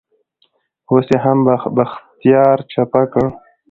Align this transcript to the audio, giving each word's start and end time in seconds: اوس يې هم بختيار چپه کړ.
اوس 0.89 1.07
يې 1.13 1.17
هم 1.23 1.37
بختيار 1.75 2.57
چپه 2.71 3.01
کړ. 3.13 3.27